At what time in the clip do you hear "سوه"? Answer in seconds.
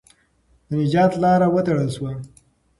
1.95-2.11